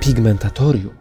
Pigmentatorium. 0.00 0.94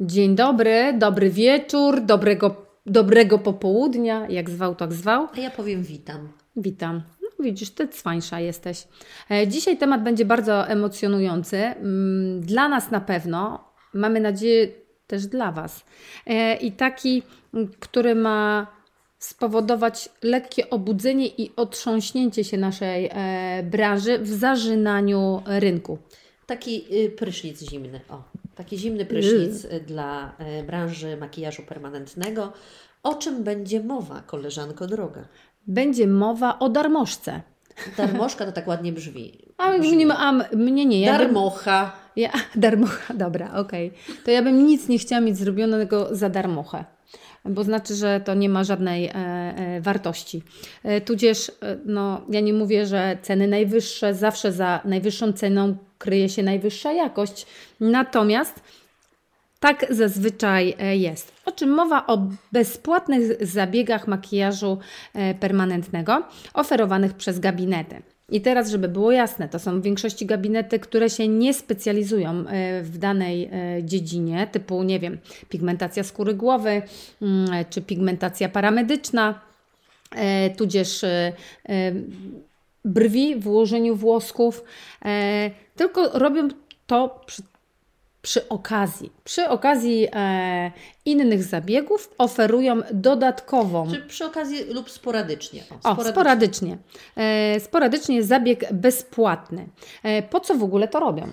Dzień 0.00 0.34
dobry, 0.36 0.94
dobry 0.98 1.30
wieczór, 1.30 2.00
dobrego, 2.00 2.66
dobrego 2.86 3.38
popołudnia, 3.38 4.26
jak 4.28 4.50
zwał, 4.50 4.74
tak 4.74 4.92
zwał. 4.92 5.28
A 5.36 5.40
ja 5.40 5.50
powiem 5.50 5.82
witam. 5.82 6.28
Witam. 6.56 7.02
No, 7.22 7.44
widzisz, 7.44 7.70
ty 7.70 7.88
cwańsza 7.88 8.40
jesteś. 8.40 8.88
E, 9.30 9.48
Dzisiaj 9.48 9.78
temat 9.78 10.02
będzie 10.02 10.24
bardzo 10.24 10.68
emocjonujący. 10.68 11.56
Mm, 11.56 12.40
Dla 12.40 12.68
nas 12.68 12.90
na 12.90 13.00
pewno, 13.00 13.64
mamy 13.94 14.20
nadzieję 14.20 14.68
też 15.06 15.26
dla 15.26 15.52
Was. 15.52 15.84
E, 16.26 16.54
I 16.56 16.72
taki, 16.72 17.22
m, 17.54 17.68
który 17.80 18.14
ma 18.14 18.66
spowodować 19.24 20.08
lekkie 20.22 20.70
obudzenie 20.70 21.26
i 21.26 21.52
otrząśnięcie 21.56 22.44
się 22.44 22.56
naszej 22.56 23.10
e, 23.12 23.62
branży 23.62 24.18
w 24.18 24.28
zażynaniu 24.28 25.42
rynku. 25.46 25.98
Taki 26.46 26.84
y, 27.04 27.10
prysznic 27.10 27.70
zimny. 27.70 28.00
O, 28.10 28.22
taki 28.54 28.78
zimny 28.78 29.06
prysznic 29.06 29.64
y, 29.64 29.80
dla 29.80 30.32
y, 30.60 30.62
branży 30.62 31.16
makijażu 31.16 31.62
permanentnego. 31.62 32.52
O 33.02 33.14
czym 33.14 33.44
będzie 33.44 33.82
mowa, 33.82 34.22
koleżanko 34.26 34.86
droga? 34.86 35.28
Będzie 35.66 36.06
mowa 36.06 36.58
o 36.58 36.68
darmożce. 36.68 37.42
Darmożka 37.96 38.46
to 38.46 38.52
tak 38.52 38.66
ładnie 38.66 38.92
brzmi. 38.92 39.38
A, 39.58 39.78
brzmi. 39.78 40.04
mnie, 40.06 40.14
a 40.14 40.32
mnie 40.56 40.86
nie. 40.86 41.00
Ja 41.00 41.12
bym- 41.12 41.20
Darmocha. 41.20 41.92
Ja, 42.16 42.30
darmocha, 42.56 43.14
dobra, 43.14 43.54
okej. 43.54 43.92
To 44.24 44.30
ja 44.30 44.42
bym 44.42 44.66
nic 44.66 44.88
nie 44.88 44.98
chciała 44.98 45.20
mieć 45.20 45.36
zrobionego 45.36 46.08
za 46.10 46.28
darmochę, 46.28 46.84
bo 47.44 47.64
znaczy, 47.64 47.94
że 47.94 48.20
to 48.24 48.34
nie 48.34 48.48
ma 48.48 48.64
żadnej 48.64 49.06
e, 49.06 49.12
e, 49.14 49.80
wartości. 49.80 50.42
E, 50.82 51.00
tudzież, 51.00 51.52
no, 51.84 52.20
ja 52.28 52.40
nie 52.40 52.52
mówię, 52.52 52.86
że 52.86 53.18
ceny 53.22 53.48
najwyższe, 53.48 54.14
zawsze 54.14 54.52
za 54.52 54.80
najwyższą 54.84 55.32
ceną 55.32 55.76
kryje 55.98 56.28
się 56.28 56.42
najwyższa 56.42 56.92
jakość. 56.92 57.46
Natomiast 57.80 58.62
tak 59.60 59.86
zazwyczaj 59.90 60.76
jest. 60.92 61.32
O 61.44 61.52
czym 61.52 61.70
mowa 61.70 62.06
o 62.06 62.28
bezpłatnych 62.52 63.46
zabiegach 63.46 64.08
makijażu 64.08 64.78
permanentnego 65.40 66.22
oferowanych 66.54 67.14
przez 67.14 67.38
gabinety. 67.38 68.02
I 68.28 68.40
teraz, 68.40 68.70
żeby 68.70 68.88
było 68.88 69.12
jasne, 69.12 69.48
to 69.48 69.58
są 69.58 69.80
w 69.80 69.82
większości 69.82 70.26
gabinety, 70.26 70.78
które 70.78 71.10
się 71.10 71.28
nie 71.28 71.54
specjalizują 71.54 72.30
e, 72.30 72.82
w 72.82 72.98
danej 72.98 73.44
e, 73.52 73.84
dziedzinie, 73.84 74.48
typu, 74.52 74.82
nie 74.82 75.00
wiem, 75.00 75.18
pigmentacja 75.48 76.04
skóry 76.04 76.34
głowy 76.34 76.82
mm, 77.22 77.64
czy 77.70 77.82
pigmentacja 77.82 78.48
paramedyczna, 78.48 79.40
e, 80.10 80.50
tudzież 80.50 81.04
brwi 82.84 83.36
w 83.36 83.46
ułożeniu 83.48 83.96
włosków, 83.96 84.64
tylko 85.76 86.18
robią 86.18 86.48
to 86.86 87.20
przy 87.26 87.42
przy 88.24 88.48
okazji. 88.48 89.12
Przy 89.24 89.48
okazji 89.48 90.08
e, 90.12 90.72
innych 91.04 91.44
zabiegów 91.44 92.14
oferują 92.18 92.80
dodatkową. 92.92 93.90
Czy 93.90 94.00
przy 94.00 94.24
okazji 94.24 94.64
lub 94.64 94.90
sporadycznie? 94.90 95.62
O, 95.82 96.04
sporadycznie. 96.04 96.78
E, 97.16 97.60
sporadycznie 97.60 98.22
zabieg 98.22 98.72
bezpłatny. 98.72 99.68
E, 100.02 100.22
po 100.22 100.40
co 100.40 100.54
w 100.54 100.62
ogóle 100.62 100.88
to 100.88 101.00
robią? 101.00 101.26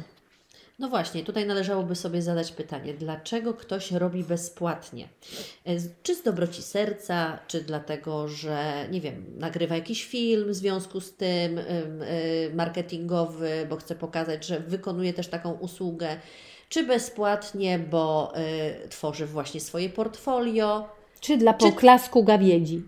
No 0.80 0.90
właśnie, 0.90 1.24
tutaj 1.24 1.46
należałoby 1.46 1.96
sobie 1.96 2.22
zadać 2.22 2.52
pytanie, 2.52 2.94
dlaczego 2.94 3.54
ktoś 3.54 3.92
robi 3.92 4.24
bezpłatnie? 4.24 5.10
E, 5.66 5.72
Czy 6.04 6.16
z 6.16 6.24
dobroci 6.24 6.62
serca, 6.62 7.40
czy 7.48 7.62
dlatego, 7.62 8.28
że 8.28 8.88
nie 8.92 9.02
wiem, 9.02 9.26
nagrywa 9.38 9.76
jakiś 9.76 10.06
film 10.06 10.50
w 10.50 10.56
związku 10.56 11.02
z 11.02 11.14
tym 11.14 11.58
ym, 11.58 12.02
y, 12.02 12.52
marketingowy, 12.56 13.68
bo 13.70 13.76
chce 13.76 13.96
pokazać, 13.96 14.46
że 14.46 14.60
wykonuje 14.60 15.14
też 15.14 15.28
taką 15.28 15.52
usługę, 15.52 16.18
czy 16.72 16.84
bezpłatnie, 16.84 17.80
bo 17.80 18.34
y, 18.86 18.90
tworzy 18.90 19.26
właśnie 19.26 19.62
swoje 19.62 19.90
portfolio, 19.90 20.90
Czy 21.20 21.38
dla 21.38 21.54
poklasku 21.54 22.24
gawiedzi? 22.24 22.84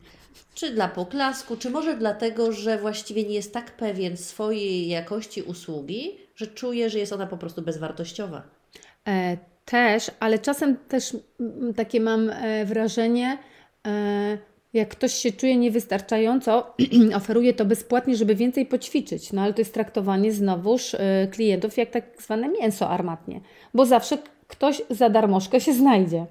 czy 0.53 0.71
dla 0.71 0.87
poklasku, 0.87 1.57
czy 1.57 1.69
może 1.69 1.97
dlatego, 1.97 2.51
że 2.51 2.77
właściwie 2.77 3.23
nie 3.23 3.35
jest 3.35 3.53
tak 3.53 3.71
pewien 3.71 4.17
swojej 4.17 4.87
jakości 4.87 5.41
usługi, 5.41 6.17
że 6.35 6.47
czuje, 6.47 6.89
że 6.89 6.99
jest 6.99 7.13
ona 7.13 7.27
po 7.27 7.37
prostu 7.37 7.61
bezwartościowa. 7.61 8.43
E, 9.07 9.37
też, 9.65 10.11
ale 10.19 10.39
czasem 10.39 10.77
też 10.87 11.17
takie 11.75 12.01
mam 12.01 12.29
e, 12.29 12.65
wrażenie, 12.65 13.37
e, 13.87 14.37
jak 14.73 14.89
ktoś 14.89 15.13
się 15.13 15.31
czuje 15.31 15.57
niewystarczająco, 15.57 16.75
oferuje 17.15 17.53
to 17.53 17.65
bezpłatnie, 17.65 18.15
żeby 18.15 18.35
więcej 18.35 18.65
poćwiczyć. 18.65 19.33
No 19.33 19.41
ale 19.41 19.53
to 19.53 19.61
jest 19.61 19.73
traktowanie 19.73 20.33
znowuż 20.33 20.93
e, 20.93 21.27
klientów 21.31 21.77
jak 21.77 21.89
tak 21.89 22.03
zwane 22.19 22.49
mięso 22.49 22.89
armatnie, 22.89 23.41
bo 23.73 23.85
zawsze 23.85 24.17
ktoś 24.47 24.81
za 24.89 25.09
darmożkę 25.09 25.61
się 25.61 25.73
znajdzie. 25.73 26.25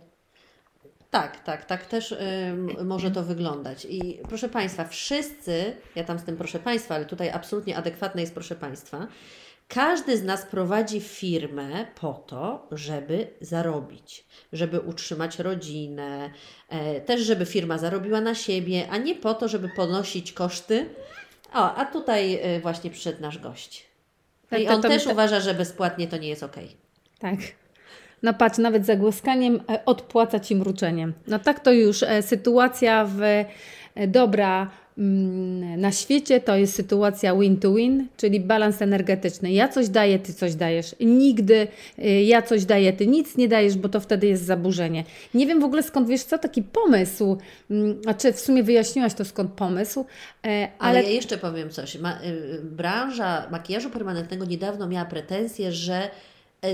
Tak, 1.10 1.44
tak, 1.44 1.64
tak 1.64 1.86
też 1.86 2.12
ym, 2.12 2.86
może 2.86 3.10
to 3.10 3.22
wyglądać. 3.22 3.86
I 3.91 4.19
proszę 4.28 4.48
Państwa, 4.48 4.84
wszyscy, 4.84 5.72
ja 5.97 6.04
tam 6.04 6.19
z 6.19 6.24
tym 6.24 6.36
proszę 6.36 6.59
Państwa, 6.59 6.94
ale 6.94 7.04
tutaj 7.04 7.30
absolutnie 7.30 7.76
adekwatne 7.76 8.20
jest 8.20 8.34
proszę 8.34 8.56
Państwa, 8.56 9.06
każdy 9.69 10.17
z 10.17 10.23
nas 10.23 10.43
prowadzi 10.47 11.00
firmę 11.00 11.87
po 12.00 12.12
to, 12.15 12.67
żeby 12.73 13.27
zarobić, 13.41 14.25
żeby 14.53 14.81
utrzymać 14.81 15.39
rodzinę, 15.39 16.31
e, 16.69 17.00
też 17.00 17.21
żeby 17.21 17.47
firma 17.47 17.78
zarobiła 17.78 18.21
na 18.21 18.34
siebie, 18.34 18.89
a 18.91 18.97
nie 18.97 19.15
po 19.15 19.34
to, 19.34 19.49
żeby 19.49 19.69
ponosić 19.69 20.33
koszty. 20.33 20.89
O, 21.53 21.75
a 21.75 21.84
tutaj 21.84 22.39
e, 22.43 22.61
właśnie 22.61 22.91
przyszedł 22.91 23.22
nasz 23.22 23.39
gość. 23.39 23.87
Tak, 24.51 24.61
I 24.61 24.69
on 24.69 24.83
też 24.83 25.06
uważa, 25.06 25.41
że 25.41 25.55
bezpłatnie 25.55 26.09
to 26.09 26.17
nie 26.17 26.28
jest 26.28 26.43
okej. 26.43 26.77
Tak. 27.19 27.39
No 28.22 28.34
patrz, 28.34 28.59
nawet 28.59 28.87
za 28.87 28.97
głoskaniem 28.97 29.61
e, 29.71 29.84
odpłaca 29.84 30.41
Ci 30.41 30.56
mruczeniem. 30.56 31.12
No 31.27 31.39
tak 31.39 31.61
to 31.61 31.72
już 31.72 32.05
sytuacja 32.21 33.06
w 33.09 33.45
dobra 34.09 34.71
na 35.76 35.92
świecie 35.92 36.41
to 36.41 36.56
jest 36.56 36.75
sytuacja 36.75 37.36
win 37.36 37.56
to 37.56 37.75
win, 37.75 38.08
czyli 38.16 38.41
balans 38.41 38.82
energetyczny. 38.82 39.53
Ja 39.53 39.69
coś 39.69 39.88
daję, 39.88 40.19
Ty 40.19 40.34
coś 40.34 40.54
dajesz. 40.54 40.97
Nigdy 41.00 41.69
e, 41.98 42.22
ja 42.22 42.42
coś 42.42 42.64
daję, 42.64 42.92
Ty 42.92 43.06
nic 43.06 43.36
nie 43.36 43.48
dajesz, 43.48 43.76
bo 43.76 43.88
to 43.88 44.00
wtedy 44.00 44.26
jest 44.26 44.44
zaburzenie. 44.44 45.04
Nie 45.34 45.47
wiem 45.47 45.60
w 45.60 45.64
ogóle 45.64 45.82
skąd, 45.82 46.08
wiesz 46.08 46.22
co, 46.22 46.38
taki 46.38 46.62
pomysł, 46.62 47.38
mm, 47.70 48.00
a 48.06 48.14
czy 48.14 48.32
w 48.32 48.41
sumie 48.41 48.62
wyjaśniłaś 48.62 49.14
to 49.14 49.25
skąd 49.25 49.53
pomysł, 49.53 50.00
e, 50.44 50.48
Ale, 50.48 50.70
ale 50.78 51.03
ja 51.03 51.09
jeszcze 51.10 51.38
powiem 51.38 51.70
coś. 51.70 51.98
Ma, 51.98 52.20
y, 52.22 52.26
y, 52.26 52.60
branża 52.62 53.48
makijażu 53.50 53.91
permanentnego 53.91 54.44
niedawno 54.44 54.88
miała 54.88 55.04
pretensje, 55.04 55.72
że 55.72 56.10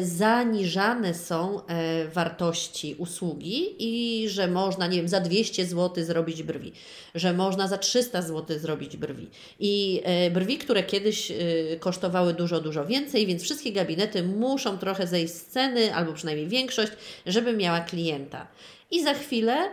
zaniżane 0.03 1.15
są 1.15 1.67
e, 1.67 2.09
wartości 2.09 2.95
usługi 2.99 3.75
i 3.79 4.29
że 4.29 4.49
można, 4.49 4.87
nie 4.87 4.97
wiem, 4.97 5.09
za 5.09 5.21
200 5.21 5.67
zł 5.67 6.05
zrobić 6.05 6.43
brwi, 6.43 6.73
że 7.15 7.33
można 7.33 7.69
za 7.69 7.79
300 7.79 8.23
zł 8.23 8.59
zrobić 8.59 8.97
brwi. 8.97 9.31
I 9.61 10.01
e, 10.05 10.31
brwi, 10.31 10.59
które 10.59 10.83
kiedyś 10.83 11.31
e, 11.31 11.35
kosztowały 11.81 12.35
dużo, 12.35 12.61
dużo 12.61 12.87
więcej, 12.87 13.27
więc 13.27 13.43
wszystkie 13.43 13.73
gabinety 13.73 14.23
muszą 14.23 14.79
trochę 14.79 15.07
zejść 15.07 15.35
z 15.35 15.47
ceny, 15.47 15.95
albo 15.95 16.13
przynajmniej 16.13 16.49
większość, 16.49 16.93
żeby 17.27 17.53
miała 17.53 17.81
klienta. 17.81 18.47
I 18.91 19.03
za 19.03 19.15
chwilę 19.15 19.71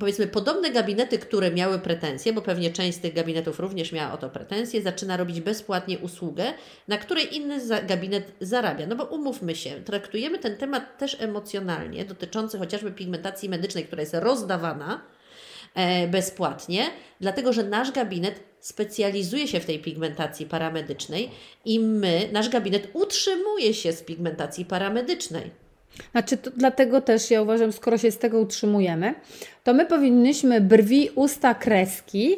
powiedzmy, 0.00 0.26
podobne 0.26 0.70
gabinety, 0.70 1.18
które 1.18 1.50
miały 1.50 1.78
pretensje, 1.78 2.32
bo 2.32 2.42
pewnie 2.42 2.70
część 2.70 2.98
z 2.98 3.00
tych 3.00 3.14
gabinetów 3.14 3.60
również 3.60 3.92
miała 3.92 4.12
o 4.12 4.16
to 4.16 4.30
pretensje, 4.30 4.82
zaczyna 4.82 5.16
robić 5.16 5.40
bezpłatnie 5.40 5.98
usługę, 5.98 6.52
na 6.88 6.98
której 6.98 7.36
inny 7.36 7.60
gabinet 7.86 8.32
zarabia. 8.40 8.86
No 8.86 8.96
bo 8.96 9.04
umówmy 9.04 9.54
się, 9.54 9.70
traktujemy 9.70 10.38
ten 10.38 10.56
temat 10.56 10.98
też 10.98 11.16
emocjonalnie, 11.20 12.04
dotyczący 12.04 12.58
chociażby 12.58 12.92
pigmentacji 12.92 13.48
medycznej, 13.48 13.84
która 13.84 14.00
jest 14.00 14.14
rozdawana 14.14 15.02
e, 15.74 16.08
bezpłatnie, 16.08 16.90
dlatego 17.20 17.52
że 17.52 17.62
nasz 17.62 17.92
gabinet 17.92 18.40
specjalizuje 18.60 19.48
się 19.48 19.60
w 19.60 19.66
tej 19.66 19.78
pigmentacji 19.78 20.46
paramedycznej 20.46 21.30
i 21.64 21.80
my, 21.80 22.28
nasz 22.32 22.48
gabinet 22.48 22.88
utrzymuje 22.92 23.74
się 23.74 23.92
z 23.92 24.02
pigmentacji 24.02 24.64
paramedycznej. 24.64 25.61
Znaczy, 26.12 26.36
to, 26.36 26.50
dlatego 26.56 27.00
też 27.00 27.30
ja 27.30 27.42
uważam, 27.42 27.72
skoro 27.72 27.98
się 27.98 28.10
z 28.10 28.18
tego 28.18 28.40
utrzymujemy, 28.40 29.14
to 29.64 29.74
my 29.74 29.86
powinnyśmy 29.86 30.60
brwi, 30.60 31.10
usta, 31.14 31.54
kreski 31.54 32.36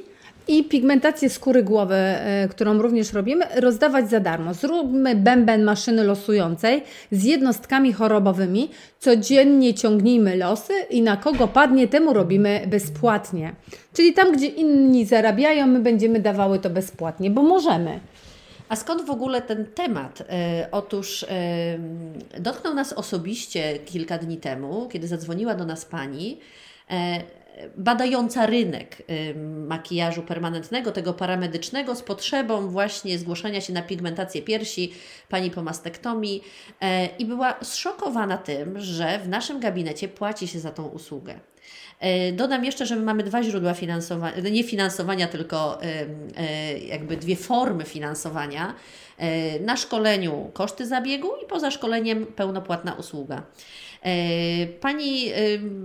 i 0.49 0.65
pigmentację 0.65 1.31
skóry 1.31 1.63
głowy, 1.63 1.95
e, 1.95 2.49
którą 2.51 2.79
również 2.79 3.13
robimy, 3.13 3.45
rozdawać 3.57 4.11
za 4.11 4.21
darmo. 4.21 4.55
Zróbmy 4.55 5.15
bęben 5.15 5.65
maszyny 5.65 6.05
losującej 6.05 6.83
z 7.11 7.25
jednostkami 7.25 7.93
chorobowymi, 7.93 8.71
codziennie 8.99 9.75
ciągnijmy 9.75 10.37
losy 10.37 10.73
i 10.91 11.03
na 11.03 11.17
kogo 11.17 11.49
padnie, 11.49 11.89
temu 11.89 12.13
robimy 12.13 12.61
bezpłatnie. 12.67 13.55
Czyli 13.93 14.13
tam, 14.13 14.33
gdzie 14.33 14.47
inni 14.47 15.05
zarabiają, 15.07 15.67
my 15.67 15.81
będziemy 15.81 16.21
dawały 16.21 16.59
to 16.59 16.71
bezpłatnie, 16.71 17.31
bo 17.31 17.43
możemy. 17.43 18.01
A 18.69 18.77
skąd 18.77 19.07
w 19.07 19.11
ogóle 19.11 19.43
ten 19.43 19.67
temat? 19.67 20.21
E, 20.21 20.69
otóż 20.73 21.23
e, 21.23 21.79
dotknął 22.41 22.75
nas 22.75 22.93
osobiście 22.93 23.79
kilka 23.79 24.19
dni 24.19 24.37
temu, 24.37 24.89
kiedy 24.89 25.09
zadzwoniła 25.09 25.55
do 25.55 25.65
nas 25.65 25.85
pani. 25.85 26.41
E, 26.91 27.23
badająca 27.77 28.47
rynek 28.47 29.03
makijażu 29.67 30.23
permanentnego, 30.23 30.93
tego 30.93 31.13
paramedycznego, 31.13 31.95
z 31.95 32.03
potrzebą 32.03 32.69
właśnie 32.69 33.19
zgłoszenia 33.19 33.61
się 33.61 33.73
na 33.73 33.83
pigmentację 33.83 34.43
piersi, 34.43 34.93
pani 35.29 35.51
po 35.51 35.63
mastektomii 35.63 36.43
i 37.19 37.25
była 37.25 37.55
zszokowana 37.63 38.39
tym, 38.39 38.81
że 38.81 39.19
w 39.19 39.29
naszym 39.29 39.61
gabinecie 39.61 40.09
płaci 40.09 40.49
się 40.49 40.61
za 40.61 40.71
tą 40.71 40.87
usługę. 40.87 41.41
E, 42.01 42.33
dodam 42.33 42.65
jeszcze, 42.65 42.87
że 42.87 42.97
my 42.97 43.03
mamy 43.03 43.23
dwa 43.23 43.43
źródła 43.43 43.75
finansowania, 43.75 44.49
nie 44.51 44.65
finansowania, 44.65 45.29
tylko 45.29 45.83
e, 45.83 46.79
jakby 46.79 47.17
dwie 47.17 47.37
formy 47.37 47.85
finansowania. 47.85 48.75
E, 49.19 49.61
na 49.61 49.77
szkoleniu 49.77 50.51
koszty 50.53 50.87
zabiegu 50.87 51.29
i 51.45 51.47
poza 51.49 51.71
szkoleniem 51.71 52.27
pełnopłatna 52.27 52.95
usługa. 52.95 53.43
Pani 54.81 55.33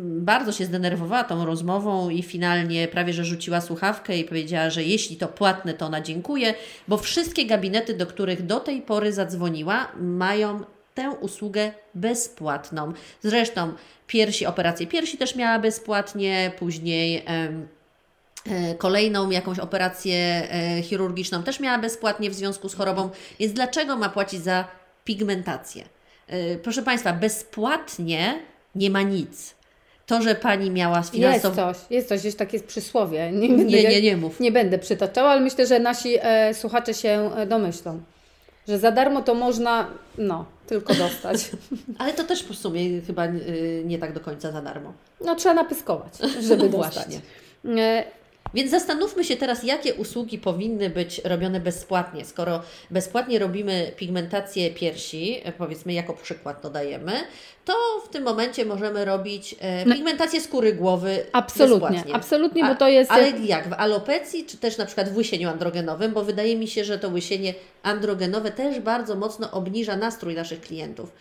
bardzo 0.01 0.51
się 0.51 0.65
zdenerwowała 0.65 1.23
tą 1.23 1.45
rozmową 1.45 2.09
i 2.09 2.23
finalnie 2.23 2.87
prawie 2.87 3.13
że 3.13 3.25
rzuciła 3.25 3.61
słuchawkę 3.61 4.17
i 4.17 4.23
powiedziała, 4.23 4.69
że 4.69 4.83
jeśli 4.83 5.17
to 5.17 5.27
płatne, 5.27 5.73
to 5.73 5.85
ona 5.85 6.01
dziękuję, 6.01 6.53
bo 6.87 6.97
wszystkie 6.97 7.45
gabinety, 7.45 7.93
do 7.93 8.05
których 8.07 8.45
do 8.45 8.59
tej 8.59 8.81
pory 8.81 9.13
zadzwoniła, 9.13 9.91
mają 9.99 10.63
tę 10.99 11.09
usługę 11.09 11.71
bezpłatną. 11.95 12.93
Zresztą 13.23 13.73
piersi, 14.07 14.45
operację 14.45 14.87
piersi 14.87 15.17
też 15.17 15.35
miała 15.35 15.59
bezpłatnie, 15.59 16.51
później 16.59 17.23
e, 18.47 18.75
kolejną 18.75 19.29
jakąś 19.29 19.59
operację 19.59 20.15
e, 20.15 20.81
chirurgiczną 20.81 21.43
też 21.43 21.59
miała 21.59 21.77
bezpłatnie 21.77 22.29
w 22.29 22.33
związku 22.33 22.69
z 22.69 22.75
chorobą, 22.75 23.09
więc 23.39 23.53
dlaczego 23.53 23.97
ma 23.97 24.09
płacić 24.09 24.43
za 24.43 24.67
pigmentację? 25.05 25.83
E, 26.27 26.57
proszę 26.57 26.83
Państwa, 26.83 27.13
bezpłatnie 27.13 28.39
nie 28.75 28.89
ma 28.89 29.01
nic. 29.01 29.55
To, 30.05 30.21
że 30.21 30.35
Pani 30.35 30.71
miała 30.71 31.03
sfinansować... 31.03 31.77
Jest 31.77 31.81
coś, 31.81 31.91
jest 31.91 32.09
coś, 32.09 32.23
jest 32.23 32.37
takie 32.37 32.59
przysłowie. 32.59 33.31
Nie, 33.31 33.49
będę, 33.49 33.63
nie, 33.63 33.83
nie, 33.83 34.01
nie 34.01 34.17
mów. 34.17 34.39
Nie 34.39 34.51
będę 34.51 34.79
przytaczała, 34.79 35.29
ale 35.29 35.41
myślę, 35.41 35.67
że 35.67 35.79
nasi 35.79 36.17
e, 36.21 36.53
słuchacze 36.53 36.93
się 36.93 37.31
domyślą. 37.47 38.01
Że 38.69 38.79
za 38.79 38.91
darmo 38.91 39.21
to 39.21 39.35
można, 39.35 39.87
no, 40.17 40.45
tylko 40.67 40.93
dostać. 40.93 41.51
Ale 41.99 42.13
to 42.13 42.23
też 42.23 42.43
w 42.43 42.55
sumie 42.55 43.01
chyba 43.01 43.25
y, 43.25 43.83
nie 43.85 43.99
tak 43.99 44.13
do 44.13 44.19
końca 44.19 44.51
za 44.51 44.61
darmo. 44.61 44.93
No 45.25 45.35
trzeba 45.35 45.55
napyskować, 45.55 46.13
żeby 46.41 46.69
dostać. 46.77 47.05
Właśnie. 47.05 47.21
Więc 48.53 48.71
zastanówmy 48.71 49.23
się 49.23 49.37
teraz, 49.37 49.63
jakie 49.63 49.93
usługi 49.93 50.37
powinny 50.37 50.89
być 50.89 51.21
robione 51.23 51.59
bezpłatnie. 51.59 52.25
Skoro 52.25 52.61
bezpłatnie 52.91 53.39
robimy 53.39 53.91
pigmentację 53.95 54.71
piersi, 54.71 55.41
e, 55.43 55.51
powiedzmy 55.51 55.93
jako 55.93 56.13
przykład 56.13 56.61
to 56.61 56.69
dajemy, 56.69 57.13
to 57.65 57.73
w 58.05 58.09
tym 58.09 58.23
momencie 58.23 58.65
możemy 58.65 59.05
robić 59.05 59.55
e, 59.59 59.85
no. 59.85 59.95
pigmentację 59.95 60.41
skóry 60.41 60.73
głowy 60.73 61.25
Absolutnie, 61.31 61.89
bezpłatnie. 61.89 62.15
absolutnie, 62.15 62.65
bo 62.65 62.75
to 62.75 62.87
jest... 62.87 63.11
Ale 63.11 63.29
jak? 63.29 63.69
W 63.69 63.73
alopecji, 63.73 64.45
czy 64.45 64.57
też 64.57 64.77
na 64.77 64.85
przykład 64.85 65.09
w 65.09 65.17
łysieniu 65.17 65.49
androgenowym, 65.49 66.13
bo 66.13 66.23
wydaje 66.23 66.57
mi 66.57 66.67
się, 66.67 66.83
że 66.83 66.99
to 66.99 67.09
łysienie 67.09 67.53
androgenowe 67.83 68.51
też 68.51 68.79
bardzo 68.79 69.15
mocno 69.15 69.51
obniża 69.51 69.97
nastrój 69.97 70.35
naszych 70.35 70.61
klientów 70.61 71.11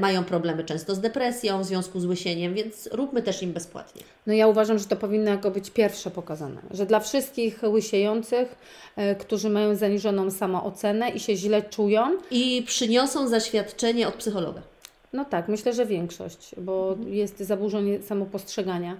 mają 0.00 0.24
problemy 0.24 0.64
często 0.64 0.94
z 0.94 1.00
depresją 1.00 1.62
w 1.62 1.64
związku 1.64 2.00
z 2.00 2.04
łysieniem, 2.04 2.54
więc 2.54 2.88
róbmy 2.92 3.22
też 3.22 3.42
im 3.42 3.52
bezpłatnie. 3.52 4.02
No 4.26 4.32
ja 4.32 4.46
uważam, 4.46 4.78
że 4.78 4.84
to 4.84 4.96
powinno 4.96 5.30
jako 5.30 5.50
być 5.50 5.70
pierwsze 5.70 6.10
pokazane, 6.10 6.60
że 6.70 6.86
dla 6.86 7.00
wszystkich 7.00 7.60
łysiejących, 7.62 8.56
e, 8.96 9.14
którzy 9.14 9.50
mają 9.50 9.74
zaniżoną 9.74 10.30
samoocenę 10.30 11.10
i 11.10 11.20
się 11.20 11.36
źle 11.36 11.62
czują. 11.62 12.18
I 12.30 12.62
przyniosą 12.66 13.28
zaświadczenie 13.28 14.08
od 14.08 14.14
psychologa. 14.14 14.62
No 15.12 15.24
tak, 15.24 15.48
myślę, 15.48 15.72
że 15.72 15.86
większość, 15.86 16.54
bo 16.58 16.90
mhm. 16.92 17.14
jest 17.14 17.38
zaburzenie 17.38 18.02
samopostrzegania. 18.02 18.96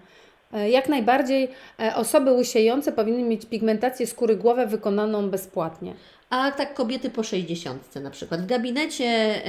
E, 0.53 0.71
jak 0.71 0.89
najbardziej 0.89 1.49
e, 1.81 1.95
osoby 1.95 2.33
łysiejące 2.33 2.93
powinny 2.93 3.23
mieć 3.23 3.47
pigmentację 3.47 4.07
skóry 4.07 4.37
głowy 4.37 4.67
wykonaną 4.67 5.31
bezpłatnie 5.31 5.95
a 6.31 6.51
tak 6.51 6.75
kobiety 6.75 7.11
po 7.11 7.23
60 7.23 7.95
na 7.95 8.11
przykład. 8.11 8.41
W 8.41 8.47
gabinecie, 8.47 9.43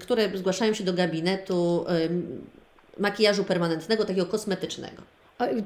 które 0.00 0.38
zgłaszają 0.38 0.74
się 0.74 0.84
do 0.84 0.92
gabinetu 0.92 1.84
makijażu 2.98 3.44
permanentnego, 3.44 4.04
takiego 4.04 4.26
kosmetycznego. 4.26 5.02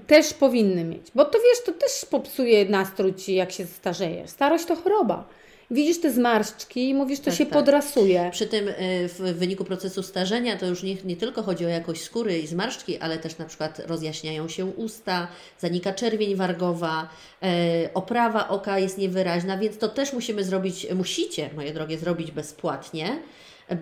Też 0.07 0.35
powinny 0.35 0.85
mieć, 0.85 1.07
bo 1.15 1.25
to 1.25 1.39
wiesz, 1.39 1.65
to 1.67 1.73
też 1.73 2.07
popsuje 2.11 2.65
nastrój 2.65 3.15
Ci, 3.15 3.35
jak 3.35 3.53
się 3.53 3.67
starzejesz. 3.67 4.31
Starość 4.31 4.65
to 4.65 4.77
choroba 4.77 5.25
widzisz 5.70 6.00
te 6.00 6.12
zmarszczki 6.12 6.88
i 6.88 6.94
mówisz, 6.94 7.19
to 7.19 7.25
tak, 7.25 7.34
się 7.34 7.46
tak. 7.46 7.55
podrasuje. 7.55 8.28
Przy 8.32 8.46
tym 8.46 8.69
y, 8.69 8.75
w 9.08 9.19
wyniku 9.19 9.64
procesu 9.64 10.02
starzenia 10.02 10.56
to 10.56 10.66
już 10.66 10.82
nie, 10.82 10.96
nie 11.05 11.16
tylko 11.16 11.43
chodzi 11.43 11.66
o 11.66 11.69
jakość 11.69 12.02
skóry 12.02 12.38
i 12.38 12.46
zmarszczki, 12.46 12.99
ale 12.99 13.19
też 13.19 13.38
na 13.38 13.44
przykład 13.44 13.78
rozjaśniają 13.87 14.49
się 14.49 14.64
usta, 14.64 15.28
zanika 15.58 15.93
czerwień 15.93 16.37
wargowa, 16.37 17.08
e, 17.43 17.94
oprawa 17.94 18.49
oka 18.49 18.78
jest 18.78 18.99
niewyraźna, 18.99 19.58
więc 19.58 19.78
to 19.78 19.88
też 19.88 20.12
musimy 20.12 20.44
zrobić, 20.44 20.87
musicie, 20.94 21.50
moje 21.56 21.72
drogie, 21.72 21.99
zrobić 21.99 22.31
bezpłatnie. 22.31 23.19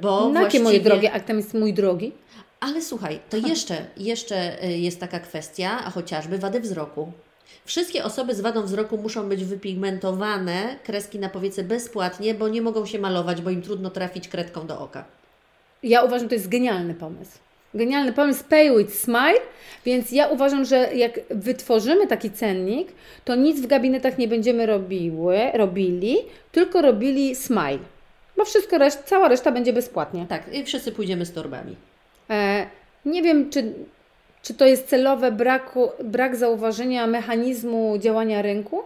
Bo 0.02 0.28
no, 0.28 0.40
właściwie... 0.40 0.64
moje 0.64 0.80
drogie, 0.80 1.12
a 1.12 1.20
tam 1.20 1.36
jest 1.36 1.54
mój 1.54 1.74
drogi? 1.74 2.12
Ale 2.60 2.82
słuchaj, 2.82 3.20
to 3.30 3.36
jeszcze, 3.36 3.86
jeszcze 3.96 4.64
y, 4.64 4.78
jest 4.78 5.00
taka 5.00 5.20
kwestia, 5.20 5.78
a 5.84 5.90
chociażby 5.90 6.38
wady 6.38 6.60
wzroku. 6.60 7.12
Wszystkie 7.64 8.04
osoby 8.04 8.34
z 8.34 8.40
wadą 8.40 8.62
wzroku 8.62 8.98
muszą 8.98 9.28
być 9.28 9.44
wypigmentowane, 9.44 10.76
kreski 10.84 11.18
na 11.18 11.28
powiece 11.28 11.64
bezpłatnie, 11.64 12.34
bo 12.34 12.48
nie 12.48 12.62
mogą 12.62 12.86
się 12.86 12.98
malować, 12.98 13.42
bo 13.42 13.50
im 13.50 13.62
trudno 13.62 13.90
trafić 13.90 14.28
kredką 14.28 14.66
do 14.66 14.80
oka. 14.80 15.04
Ja 15.82 16.02
uważam, 16.02 16.28
to 16.28 16.34
jest 16.34 16.48
genialny 16.48 16.94
pomysł. 16.94 17.38
Genialny 17.74 18.12
pomysł 18.12 18.44
Pay 18.48 18.78
with 18.78 18.94
Smile, 18.94 19.40
więc 19.84 20.12
ja 20.12 20.28
uważam, 20.28 20.64
że 20.64 20.94
jak 20.94 21.20
wytworzymy 21.30 22.06
taki 22.06 22.30
cennik, 22.30 22.88
to 23.24 23.34
nic 23.34 23.60
w 23.60 23.66
gabinetach 23.66 24.18
nie 24.18 24.28
będziemy 24.28 24.66
robiły, 24.66 25.38
robili, 25.54 26.16
tylko 26.52 26.82
robili 26.82 27.36
Smile. 27.36 27.78
Bo 28.36 28.44
wszystko, 28.44 28.78
reszt, 28.78 29.04
cała 29.04 29.28
reszta 29.28 29.52
będzie 29.52 29.72
bezpłatnie. 29.72 30.26
Tak, 30.28 30.54
i 30.54 30.64
wszyscy 30.64 30.92
pójdziemy 30.92 31.26
z 31.26 31.32
torbami. 31.32 31.76
E, 32.30 32.66
nie 33.04 33.22
wiem, 33.22 33.50
czy 33.50 33.74
czy 34.42 34.54
to 34.54 34.66
jest 34.66 34.88
celowe 34.88 35.32
braku, 35.32 35.88
brak 36.04 36.36
zauważenia 36.36 37.06
mechanizmu 37.06 37.98
działania 37.98 38.42
rynku? 38.42 38.82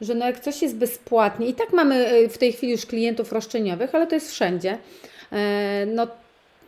Że 0.00 0.14
no 0.14 0.26
jak 0.26 0.40
coś 0.40 0.62
jest 0.62 0.76
bezpłatnie, 0.76 1.46
i 1.46 1.54
tak 1.54 1.72
mamy 1.72 2.06
e, 2.06 2.28
w 2.28 2.38
tej 2.38 2.52
chwili 2.52 2.72
już 2.72 2.86
klientów 2.86 3.32
roszczeniowych, 3.32 3.94
ale 3.94 4.06
to 4.06 4.14
jest 4.14 4.30
wszędzie. 4.30 4.78
E, 5.32 5.86
no, 5.86 6.06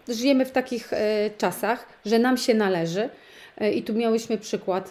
żyjemy 0.08 0.44
w 0.44 0.50
takich 0.50 0.92
e, 0.92 1.31
czasach, 1.38 1.86
że 2.06 2.19
nam 2.19 2.36
się 2.36 2.54
należy. 2.54 3.08
I 3.75 3.82
tu 3.82 3.94
miałyśmy 3.94 4.38
przykład 4.38 4.90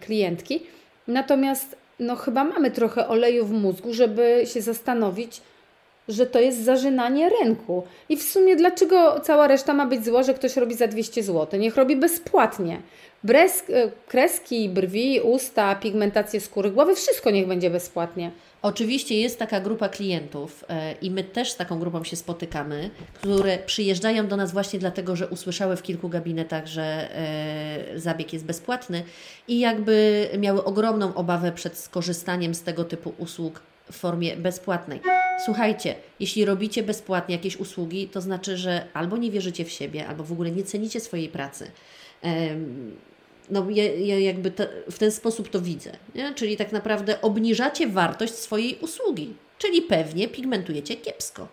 klientki. 0.00 0.62
Natomiast 1.08 1.76
no, 2.00 2.16
chyba 2.16 2.44
mamy 2.44 2.70
trochę 2.70 3.08
oleju 3.08 3.46
w 3.46 3.52
mózgu, 3.52 3.94
żeby 3.94 4.42
się 4.54 4.62
zastanowić, 4.62 5.40
że 6.08 6.26
to 6.26 6.40
jest 6.40 6.64
zażynanie 6.64 7.30
rynku. 7.42 7.82
I 8.08 8.16
w 8.16 8.22
sumie 8.22 8.56
dlaczego 8.56 9.20
cała 9.20 9.48
reszta 9.48 9.74
ma 9.74 9.86
być 9.86 10.04
zła, 10.04 10.22
że 10.22 10.34
ktoś 10.34 10.56
robi 10.56 10.74
za 10.74 10.88
200 10.88 11.22
zł? 11.22 11.60
Niech 11.60 11.76
robi 11.76 11.96
bezpłatnie. 11.96 12.80
Brez, 13.24 13.64
e, 13.70 13.90
kreski, 14.08 14.68
brwi, 14.68 15.20
usta, 15.20 15.74
pigmentację 15.74 16.40
skóry, 16.40 16.70
głowy, 16.70 16.94
wszystko 16.94 17.30
niech 17.30 17.46
będzie 17.46 17.70
bezpłatnie. 17.70 18.30
Oczywiście 18.62 19.20
jest 19.20 19.38
taka 19.38 19.60
grupa 19.60 19.88
klientów 19.88 20.64
e, 20.68 20.92
i 20.92 21.10
my 21.10 21.24
też 21.24 21.50
z 21.50 21.56
taką 21.56 21.78
grupą 21.78 22.04
się 22.04 22.16
spotykamy, 22.16 22.90
które 23.14 23.58
przyjeżdżają 23.58 24.26
do 24.26 24.36
nas 24.36 24.52
właśnie 24.52 24.78
dlatego, 24.78 25.16
że 25.16 25.28
usłyszały 25.28 25.76
w 25.76 25.82
kilku 25.82 26.08
gabinetach, 26.08 26.66
że 26.66 26.82
e, 26.82 28.00
zabieg 28.00 28.32
jest 28.32 28.44
bezpłatny 28.44 29.02
i 29.48 29.58
jakby 29.58 30.28
miały 30.38 30.64
ogromną 30.64 31.14
obawę 31.14 31.52
przed 31.52 31.78
skorzystaniem 31.78 32.54
z 32.54 32.62
tego 32.62 32.84
typu 32.84 33.12
usług 33.18 33.60
w 33.92 33.96
formie 33.96 34.36
bezpłatnej. 34.36 35.00
Słuchajcie, 35.44 35.94
jeśli 36.20 36.44
robicie 36.44 36.82
bezpłatnie 36.82 37.34
jakieś 37.34 37.56
usługi, 37.56 38.08
to 38.08 38.20
znaczy, 38.20 38.56
że 38.56 38.86
albo 38.94 39.16
nie 39.16 39.30
wierzycie 39.30 39.64
w 39.64 39.70
siebie, 39.70 40.06
albo 40.06 40.24
w 40.24 40.32
ogóle 40.32 40.50
nie 40.50 40.62
cenicie 40.62 41.00
swojej 41.00 41.28
pracy. 41.28 41.70
No, 43.50 43.66
ja, 43.70 43.84
ja 43.94 44.18
jakby 44.18 44.50
te, 44.50 44.68
w 44.90 44.98
ten 44.98 45.12
sposób 45.12 45.48
to 45.48 45.60
widzę. 45.60 45.92
Nie? 46.14 46.34
Czyli 46.34 46.56
tak 46.56 46.72
naprawdę 46.72 47.20
obniżacie 47.22 47.86
wartość 47.86 48.34
swojej 48.34 48.78
usługi, 48.80 49.34
czyli 49.58 49.82
pewnie 49.82 50.28
pigmentujecie 50.28 50.96
kiepsko. 50.96 51.48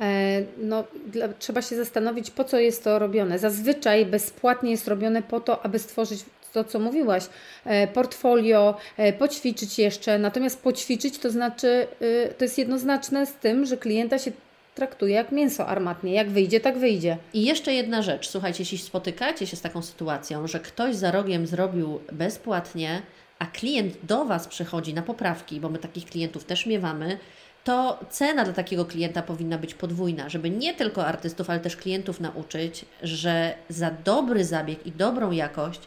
E, 0.00 0.42
no, 0.58 0.84
dla, 1.06 1.28
trzeba 1.28 1.62
się 1.62 1.76
zastanowić, 1.76 2.30
po 2.30 2.44
co 2.44 2.58
jest 2.58 2.84
to 2.84 2.98
robione. 2.98 3.38
Zazwyczaj 3.38 4.06
bezpłatnie 4.06 4.70
jest 4.70 4.88
robione 4.88 5.22
po 5.22 5.40
to, 5.40 5.64
aby 5.64 5.78
stworzyć 5.78 6.24
to, 6.54 6.64
co 6.64 6.80
mówiłaś, 6.80 7.24
e, 7.64 7.88
portfolio, 7.88 8.76
e, 8.96 9.12
poćwiczyć 9.12 9.78
jeszcze. 9.78 10.18
Natomiast 10.18 10.62
poćwiczyć 10.62 11.18
to 11.18 11.30
znaczy, 11.30 11.86
y, 12.02 12.34
to 12.38 12.44
jest 12.44 12.58
jednoznaczne 12.58 13.26
z 13.26 13.32
tym, 13.32 13.66
że 13.66 13.76
klienta 13.76 14.18
się 14.18 14.32
traktuje 14.74 15.14
jak 15.14 15.32
mięso 15.32 15.66
armatnie. 15.66 16.14
Jak 16.14 16.30
wyjdzie, 16.30 16.60
tak 16.60 16.78
wyjdzie. 16.78 17.16
I 17.34 17.44
jeszcze 17.44 17.72
jedna 17.72 18.02
rzecz. 18.02 18.28
Słuchajcie, 18.28 18.62
jeśli 18.62 18.78
spotykacie 18.78 19.46
się 19.46 19.56
z 19.56 19.60
taką 19.60 19.82
sytuacją, 19.82 20.46
że 20.46 20.60
ktoś 20.60 20.96
za 20.96 21.10
rogiem 21.10 21.46
zrobił 21.46 22.00
bezpłatnie, 22.12 23.02
a 23.38 23.46
klient 23.46 23.94
do 24.02 24.24
Was 24.24 24.48
przychodzi 24.48 24.94
na 24.94 25.02
poprawki, 25.02 25.60
bo 25.60 25.68
my 25.68 25.78
takich 25.78 26.06
klientów 26.06 26.44
też 26.44 26.66
miewamy, 26.66 27.18
to 27.64 28.00
cena 28.10 28.44
dla 28.44 28.52
takiego 28.52 28.84
klienta 28.84 29.22
powinna 29.22 29.58
być 29.58 29.74
podwójna, 29.74 30.28
żeby 30.28 30.50
nie 30.50 30.74
tylko 30.74 31.06
artystów, 31.06 31.50
ale 31.50 31.60
też 31.60 31.76
klientów 31.76 32.20
nauczyć, 32.20 32.84
że 33.02 33.54
za 33.68 33.90
dobry 33.90 34.44
zabieg 34.44 34.86
i 34.86 34.92
dobrą 34.92 35.30
jakość 35.30 35.80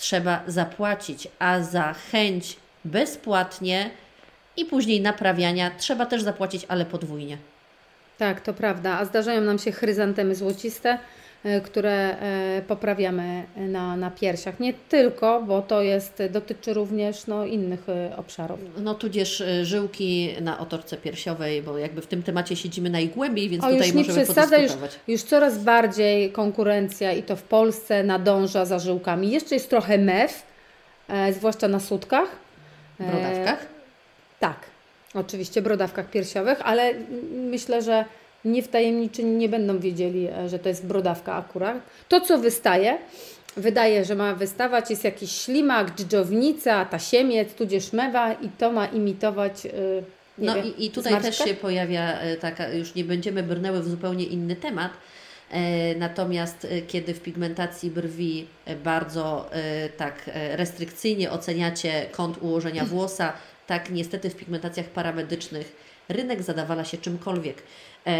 trzeba 0.00 0.42
zapłacić, 0.46 1.28
a 1.38 1.60
za 1.62 1.94
chęć 2.12 2.56
bezpłatnie 2.84 3.90
i 4.56 4.64
później 4.64 5.00
naprawiania 5.00 5.70
trzeba 5.78 6.06
też 6.06 6.22
zapłacić, 6.22 6.66
ale 6.68 6.86
podwójnie. 6.86 7.38
Tak, 8.18 8.40
to 8.40 8.54
prawda. 8.54 8.98
A 8.98 9.04
zdarzają 9.04 9.40
nam 9.40 9.58
się 9.58 9.72
chryzantemy 9.72 10.34
złociste, 10.34 10.98
które 11.64 12.20
e, 12.20 12.62
poprawiamy 12.68 13.44
na, 13.56 13.96
na 13.96 14.10
piersiach. 14.10 14.60
Nie 14.60 14.72
tylko, 14.72 15.42
bo 15.42 15.62
to 15.62 15.82
jest, 15.82 16.22
dotyczy 16.30 16.74
również 16.74 17.26
no, 17.26 17.44
innych 17.46 17.88
e, 17.88 18.16
obszarów. 18.16 18.60
No 18.78 18.94
tudzież 18.94 19.42
żyłki 19.62 20.34
na 20.40 20.58
otorce 20.58 20.96
piersiowej, 20.96 21.62
bo 21.62 21.78
jakby 21.78 22.00
w 22.00 22.06
tym 22.06 22.22
temacie 22.22 22.56
siedzimy 22.56 22.90
najgłębiej, 22.90 23.48
więc 23.48 23.64
O, 23.64 23.70
tutaj 23.70 23.86
już 23.86 23.96
możemy 23.96 24.24
przesadzaj, 24.24 24.62
już, 24.62 24.72
podyskutować. 24.72 25.08
już 25.08 25.22
coraz 25.22 25.58
bardziej 25.58 26.32
konkurencja 26.32 27.12
i 27.12 27.22
to 27.22 27.36
w 27.36 27.42
Polsce 27.42 28.04
nadąża 28.04 28.64
za 28.64 28.78
żyłkami. 28.78 29.30
Jeszcze 29.30 29.54
jest 29.54 29.70
trochę 29.70 29.98
mew, 29.98 30.42
e, 31.08 31.32
zwłaszcza 31.32 31.68
na 31.68 31.80
sutkach. 31.80 32.28
W 33.00 33.04
brodawkach? 33.10 33.66
Tak, 34.40 34.56
oczywiście, 35.14 35.62
brodawkach 35.62 36.10
piersiowych, 36.10 36.58
ale 36.62 36.94
myślę, 37.32 37.82
że 37.82 38.04
nie 38.44 38.62
wtajemniczy 38.62 39.24
nie 39.24 39.48
będą 39.48 39.78
wiedzieli, 39.78 40.28
e, 40.28 40.48
że 40.48 40.58
to 40.58 40.68
jest 40.68 40.86
brodawka 40.86 41.34
akurat. 41.34 41.76
To, 42.08 42.20
co 42.20 42.38
wystaje, 42.38 42.98
wydaje, 43.56 44.04
że 44.04 44.14
ma 44.14 44.34
wystawać, 44.34 44.90
jest 44.90 45.04
jakiś 45.04 45.32
ślimak, 45.32 45.94
dżdżownica, 45.94 46.84
tasiemiec, 46.84 47.54
tudzież 47.54 47.92
mewa 47.92 48.32
i 48.32 48.48
to 48.58 48.72
ma 48.72 48.86
imitować. 48.86 49.64
nie 50.38 50.46
No 50.46 50.54
wiem, 50.54 50.64
i, 50.78 50.86
i 50.86 50.90
tutaj 50.90 51.22
też 51.22 51.38
się 51.38 51.54
pojawia 51.54 52.20
e, 52.20 52.36
taka, 52.36 52.68
już 52.68 52.94
nie 52.94 53.04
będziemy 53.04 53.42
brnęły 53.42 53.80
w 53.80 53.88
zupełnie 53.88 54.24
inny 54.24 54.56
temat, 54.56 54.92
e, 55.50 55.94
natomiast 55.94 56.64
e, 56.64 56.82
kiedy 56.82 57.14
w 57.14 57.20
pigmentacji 57.20 57.90
brwi 57.90 58.46
e, 58.64 58.76
bardzo 58.76 59.50
e, 59.52 59.88
tak 59.88 60.30
e, 60.34 60.56
restrykcyjnie 60.56 61.30
oceniacie 61.30 62.06
kąt 62.12 62.42
ułożenia 62.42 62.84
włosa, 62.84 63.32
tak 63.66 63.90
niestety 63.90 64.30
w 64.30 64.36
pigmentacjach 64.36 64.86
paramedycznych 64.86 65.89
rynek 66.10 66.42
zadawala 66.42 66.84
się 66.84 66.98
czymkolwiek. 66.98 67.62
E, 68.06 68.12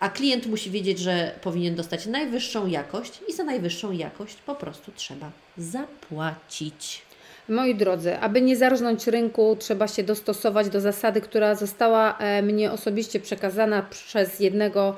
A 0.00 0.08
klient 0.08 0.46
musi 0.46 0.70
wiedzieć, 0.70 0.98
że 0.98 1.32
powinien 1.42 1.74
dostać 1.74 2.06
najwyższą 2.06 2.66
jakość 2.66 3.20
i 3.28 3.32
za 3.32 3.44
najwyższą 3.44 3.92
jakość 3.92 4.36
po 4.46 4.54
prostu 4.54 4.92
trzeba 4.96 5.30
zapłacić. 5.58 7.02
Moi 7.48 7.74
drodzy, 7.74 8.18
aby 8.18 8.40
nie 8.42 8.56
zarżnąć 8.56 9.06
rynku, 9.06 9.56
trzeba 9.58 9.88
się 9.88 10.02
dostosować 10.02 10.68
do 10.68 10.80
zasady, 10.80 11.20
która 11.20 11.54
została 11.54 12.18
e, 12.18 12.42
mnie 12.42 12.72
osobiście 12.72 13.20
przekazana 13.20 13.82
przez 13.82 14.40
jednego 14.40 14.96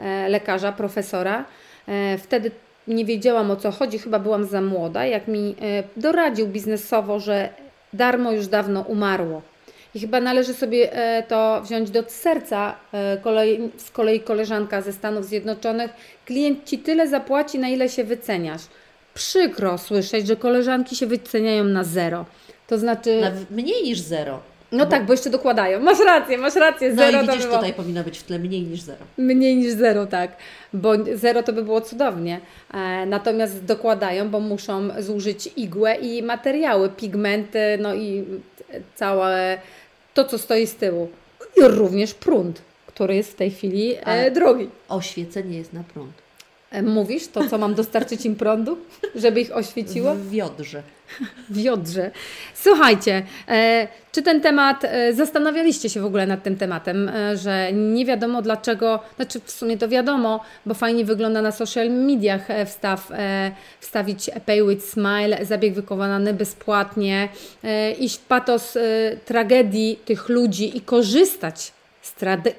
e, 0.00 0.28
lekarza, 0.28 0.72
profesora. 0.72 1.44
Wtedy 2.18 2.50
nie 2.88 3.04
wiedziałam 3.04 3.50
o 3.50 3.56
co 3.56 3.70
chodzi, 3.70 3.98
chyba 3.98 4.18
byłam 4.18 4.44
za 4.44 4.60
młoda, 4.60 5.06
jak 5.06 5.28
mi 5.28 5.56
doradził 5.96 6.46
biznesowo, 6.46 7.20
że 7.20 7.48
darmo 7.92 8.32
już 8.32 8.46
dawno 8.46 8.80
umarło. 8.80 9.42
I 9.94 10.00
chyba 10.00 10.20
należy 10.20 10.54
sobie 10.54 10.92
e, 10.92 11.22
to 11.22 11.62
wziąć 11.62 11.90
do 11.90 12.02
serca. 12.08 12.76
E, 12.92 13.16
kolei, 13.16 13.70
z 13.76 13.90
kolei 13.90 14.20
koleżanka 14.20 14.82
ze 14.82 14.92
Stanów 14.92 15.26
Zjednoczonych, 15.26 15.90
klient 16.26 16.64
ci 16.64 16.78
tyle 16.78 17.08
zapłaci, 17.08 17.58
na 17.58 17.68
ile 17.68 17.88
się 17.88 18.04
wyceniasz. 18.04 18.62
Przykro 19.14 19.78
słyszeć, 19.78 20.26
że 20.26 20.36
koleżanki 20.36 20.96
się 20.96 21.06
wyceniają 21.06 21.64
na 21.64 21.84
zero. 21.84 22.26
To 22.66 22.78
znaczy. 22.78 23.20
Na 23.20 23.30
mniej 23.50 23.82
niż 23.82 24.00
zero. 24.00 24.40
No 24.72 24.86
tak, 24.86 25.06
bo 25.06 25.12
jeszcze 25.12 25.30
dokładają. 25.30 25.80
Masz 25.80 25.98
rację, 26.00 26.38
masz 26.38 26.54
rację. 26.54 26.90
No 26.90 26.96
Zero 26.96 27.22
i 27.22 27.26
to 27.26 27.32
widzisz, 27.32 27.46
było... 27.46 27.56
tutaj 27.56 27.72
powinno 27.72 28.04
być 28.04 28.18
w 28.18 28.22
tle 28.22 28.38
mniej 28.38 28.62
niż 28.62 28.80
zero. 28.80 29.04
Mniej 29.18 29.56
niż 29.56 29.72
zero, 29.72 30.06
tak. 30.06 30.36
Bo 30.72 30.92
zero 31.14 31.42
to 31.42 31.52
by 31.52 31.62
było 31.62 31.80
cudownie. 31.80 32.40
E, 32.74 33.06
natomiast 33.06 33.64
dokładają, 33.64 34.28
bo 34.28 34.40
muszą 34.40 34.88
zużyć 34.98 35.50
igłę 35.56 35.94
i 35.94 36.22
materiały, 36.22 36.88
pigmenty, 36.88 37.78
no 37.80 37.94
i 37.94 38.24
całe 38.94 39.58
to, 40.24 40.30
co 40.30 40.38
stoi 40.38 40.66
z 40.66 40.74
tyłu. 40.74 41.08
I 41.56 41.60
również 41.60 42.14
prąd, 42.14 42.62
który 42.86 43.14
jest 43.14 43.32
w 43.32 43.34
tej 43.34 43.50
chwili 43.50 43.94
e, 44.00 44.30
drogi. 44.30 44.70
Oświecenie 44.88 45.58
jest 45.58 45.72
na 45.72 45.84
prąd. 45.84 46.12
E, 46.70 46.82
mówisz 46.82 47.28
to, 47.28 47.48
co 47.48 47.58
mam 47.58 47.74
dostarczyć 47.74 48.26
im 48.26 48.36
prądu, 48.36 48.78
żeby 49.14 49.40
ich 49.40 49.56
oświeciło? 49.56 50.14
W 50.14 50.30
wiodrze. 50.30 50.82
w 51.50 51.58
Jodrze. 51.58 52.10
Słuchajcie, 52.54 53.22
e, 53.48 53.88
czy 54.12 54.22
ten 54.22 54.40
temat, 54.40 54.84
e, 54.84 55.14
zastanawialiście 55.14 55.90
się 55.90 56.00
w 56.00 56.04
ogóle 56.04 56.26
nad 56.26 56.42
tym 56.42 56.56
tematem, 56.56 57.08
e, 57.08 57.36
że 57.36 57.72
nie 57.72 58.06
wiadomo 58.06 58.42
dlaczego, 58.42 59.00
znaczy 59.16 59.40
w 59.44 59.50
sumie 59.50 59.78
to 59.78 59.88
wiadomo, 59.88 60.40
bo 60.66 60.74
fajnie 60.74 61.04
wygląda 61.04 61.42
na 61.42 61.52
social 61.52 61.90
mediach 61.90 62.48
wstaw, 62.66 63.08
wstawić 63.80 64.30
Pay 64.46 64.68
with 64.68 64.84
Smile, 64.84 65.44
zabieg 65.44 65.74
wykonany 65.74 66.34
bezpłatnie, 66.34 67.28
iść 67.98 68.18
w 68.18 68.24
patos 68.24 68.78
tragedii 69.24 69.98
tych 70.04 70.28
ludzi 70.28 70.76
i 70.76 70.80
korzystać 70.80 71.72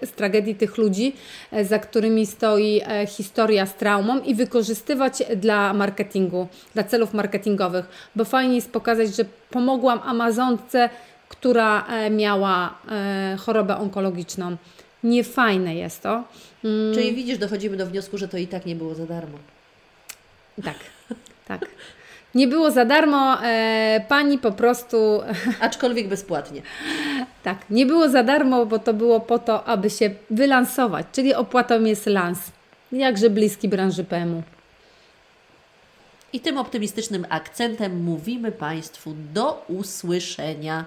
z, 0.03 0.11
tragedii 0.11 0.55
tych 0.55 0.77
ludzi, 0.77 1.15
e, 1.51 1.65
za 1.65 1.79
którymi 1.79 2.25
stoi 2.25 2.81
e, 2.87 3.07
historia 3.07 3.65
z 3.65 3.75
traumą 3.75 4.19
i 4.19 4.35
wykorzystywać 4.35 5.23
dla 5.35 5.73
marketingu, 5.73 6.47
dla 6.73 6.83
celów 6.83 7.13
marketingowych, 7.13 7.85
bo 8.15 8.25
fajnie 8.25 8.55
jest 8.55 8.71
pokazać, 8.71 9.15
że 9.15 9.25
pomogłam 9.49 9.99
Amazonce, 9.99 10.89
która 11.29 11.87
e, 11.87 12.09
miała 12.09 12.77
chorobę 13.39 13.77
onkologiczną. 13.77 14.57
Niefajne 15.03 15.75
jest 15.75 16.03
to. 16.03 16.23
Mm, 16.63 16.93
Czyli 16.93 17.15
widzisz, 17.15 17.37
dochodzimy 17.37 17.77
do 17.77 17.85
wniosku, 17.85 18.17
że 18.17 18.27
to 18.27 18.37
i 18.37 18.47
tak 18.47 18.65
nie 18.65 18.75
było 18.75 18.95
za 18.95 19.05
darmo. 19.05 19.37
tak, 20.63 20.77
tak. 21.47 21.61
Nie 22.35 22.47
było 22.47 22.71
za 22.71 22.85
darmo, 22.85 23.43
e, 23.43 24.05
pani 24.09 24.37
po 24.37 24.51
prostu 24.51 25.21
Aczkolwiek 25.59 26.07
bezpłatnie. 26.07 26.61
Tak, 27.43 27.57
nie 27.69 27.85
było 27.85 28.09
za 28.09 28.23
darmo, 28.23 28.65
bo 28.65 28.79
to 28.79 28.93
było 28.93 29.19
po 29.19 29.39
to, 29.39 29.63
aby 29.65 29.89
się 29.89 30.09
wylansować, 30.29 31.05
czyli 31.11 31.33
opłatą 31.33 31.83
jest 31.83 32.05
lans. 32.05 32.39
Jakże 32.91 33.29
bliski 33.29 33.69
branży 33.69 34.03
PM-u. 34.03 34.43
I 36.33 36.39
tym 36.39 36.57
optymistycznym 36.57 37.25
akcentem 37.29 38.03
mówimy 38.03 38.51
Państwu 38.51 39.13
do 39.33 39.65
usłyszenia. 39.67 40.85